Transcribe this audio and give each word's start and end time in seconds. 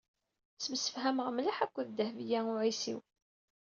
Ttemsefhameɣ 0.55 1.27
mliḥ 1.31 1.57
akked 1.65 1.87
Dehbiya 1.97 2.39
u 2.49 2.53
Ɛisiw. 2.63 2.99